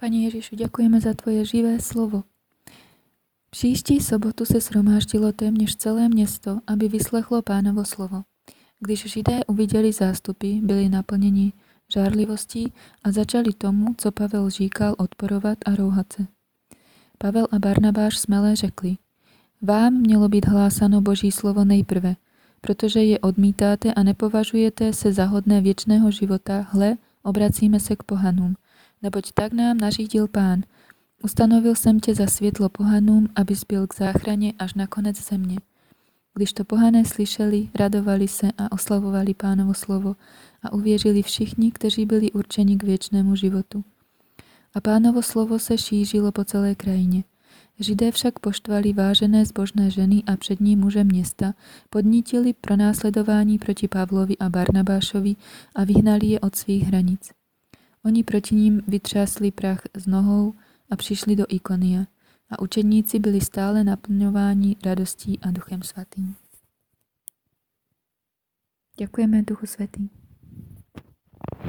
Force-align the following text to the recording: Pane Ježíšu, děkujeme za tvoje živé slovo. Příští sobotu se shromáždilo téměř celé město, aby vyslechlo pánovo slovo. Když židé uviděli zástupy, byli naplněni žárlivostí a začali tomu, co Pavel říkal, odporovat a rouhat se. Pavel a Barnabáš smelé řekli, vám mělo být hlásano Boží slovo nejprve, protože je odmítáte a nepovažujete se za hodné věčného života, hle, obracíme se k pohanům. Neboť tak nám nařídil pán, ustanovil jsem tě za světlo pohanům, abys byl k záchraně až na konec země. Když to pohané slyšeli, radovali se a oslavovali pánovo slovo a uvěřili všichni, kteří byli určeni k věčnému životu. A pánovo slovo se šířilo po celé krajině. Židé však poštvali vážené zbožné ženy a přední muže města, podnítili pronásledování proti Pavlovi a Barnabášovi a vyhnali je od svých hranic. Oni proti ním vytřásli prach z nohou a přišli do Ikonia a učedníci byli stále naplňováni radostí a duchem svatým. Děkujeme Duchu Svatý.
Pane 0.00 0.16
Ježíšu, 0.16 0.56
děkujeme 0.56 1.00
za 1.00 1.14
tvoje 1.14 1.44
živé 1.44 1.80
slovo. 1.80 2.22
Příští 3.50 4.00
sobotu 4.00 4.44
se 4.44 4.60
shromáždilo 4.60 5.32
téměř 5.32 5.76
celé 5.76 6.08
město, 6.08 6.60
aby 6.66 6.88
vyslechlo 6.88 7.42
pánovo 7.42 7.84
slovo. 7.84 8.22
Když 8.78 9.06
židé 9.06 9.44
uviděli 9.46 9.92
zástupy, 9.92 10.60
byli 10.60 10.88
naplněni 10.88 11.52
žárlivostí 11.94 12.72
a 13.04 13.12
začali 13.12 13.52
tomu, 13.52 13.94
co 13.98 14.12
Pavel 14.12 14.50
říkal, 14.50 14.94
odporovat 14.98 15.58
a 15.66 15.76
rouhat 15.76 16.12
se. 16.12 16.26
Pavel 17.18 17.46
a 17.50 17.58
Barnabáš 17.58 18.18
smelé 18.18 18.56
řekli, 18.56 18.96
vám 19.62 19.94
mělo 19.94 20.28
být 20.28 20.46
hlásano 20.46 21.00
Boží 21.00 21.32
slovo 21.32 21.64
nejprve, 21.64 22.16
protože 22.60 23.02
je 23.02 23.18
odmítáte 23.18 23.94
a 23.94 24.02
nepovažujete 24.02 24.92
se 24.92 25.12
za 25.12 25.24
hodné 25.24 25.60
věčného 25.60 26.10
života, 26.10 26.66
hle, 26.70 26.96
obracíme 27.22 27.80
se 27.80 27.96
k 27.96 28.02
pohanům. 28.02 28.56
Neboť 29.02 29.32
tak 29.34 29.52
nám 29.52 29.78
nařídil 29.78 30.28
pán, 30.28 30.62
ustanovil 31.22 31.74
jsem 31.74 32.00
tě 32.00 32.14
za 32.14 32.26
světlo 32.26 32.68
pohanům, 32.68 33.28
abys 33.36 33.64
byl 33.68 33.86
k 33.86 33.94
záchraně 33.94 34.52
až 34.58 34.74
na 34.74 34.86
konec 34.86 35.28
země. 35.28 35.56
Když 36.34 36.52
to 36.52 36.64
pohané 36.64 37.04
slyšeli, 37.04 37.68
radovali 37.74 38.28
se 38.28 38.52
a 38.58 38.72
oslavovali 38.72 39.34
pánovo 39.34 39.74
slovo 39.74 40.16
a 40.62 40.72
uvěřili 40.72 41.22
všichni, 41.22 41.72
kteří 41.72 42.06
byli 42.06 42.32
určeni 42.32 42.76
k 42.76 42.82
věčnému 42.82 43.36
životu. 43.36 43.84
A 44.74 44.80
pánovo 44.80 45.22
slovo 45.22 45.58
se 45.58 45.78
šířilo 45.78 46.32
po 46.32 46.44
celé 46.44 46.74
krajině. 46.74 47.24
Židé 47.78 48.12
však 48.12 48.38
poštvali 48.38 48.92
vážené 48.92 49.44
zbožné 49.44 49.90
ženy 49.90 50.22
a 50.26 50.36
přední 50.36 50.76
muže 50.76 51.04
města, 51.04 51.54
podnítili 51.90 52.52
pronásledování 52.52 53.58
proti 53.58 53.88
Pavlovi 53.88 54.38
a 54.38 54.48
Barnabášovi 54.48 55.36
a 55.74 55.84
vyhnali 55.84 56.26
je 56.26 56.40
od 56.40 56.56
svých 56.56 56.84
hranic. 56.84 57.39
Oni 58.04 58.24
proti 58.24 58.54
ním 58.54 58.82
vytřásli 58.88 59.50
prach 59.50 59.82
z 59.96 60.06
nohou 60.06 60.54
a 60.90 60.96
přišli 60.96 61.36
do 61.36 61.44
Ikonia 61.48 62.06
a 62.50 62.62
učedníci 62.62 63.18
byli 63.18 63.40
stále 63.40 63.84
naplňováni 63.84 64.76
radostí 64.84 65.38
a 65.40 65.50
duchem 65.50 65.82
svatým. 65.82 66.34
Děkujeme 68.96 69.42
Duchu 69.42 69.66
Svatý. 69.66 70.19